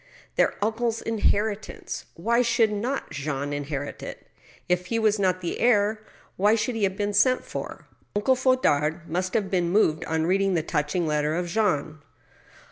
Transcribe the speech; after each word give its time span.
Their 0.35 0.55
uncle's 0.65 0.99
inheritance! 0.99 2.05
Why 2.15 2.41
should 2.41 2.71
not 2.71 3.11
Jean 3.11 3.53
inherit 3.53 4.01
it? 4.01 4.25
If 4.67 4.87
he 4.87 4.97
was 4.97 5.19
not 5.19 5.41
the 5.41 5.59
heir, 5.59 6.03
why 6.37 6.55
should 6.55 6.73
he 6.73 6.85
have 6.85 6.97
been 6.97 7.13
sent 7.13 7.43
for? 7.45 7.85
Uncle 8.15 8.35
Fondard 8.35 9.07
must 9.07 9.35
have 9.35 9.51
been 9.51 9.69
moved 9.69 10.03
on 10.05 10.25
reading 10.25 10.55
the 10.55 10.63
touching 10.63 11.05
letter 11.05 11.35
of 11.35 11.45
Jean. 11.45 11.99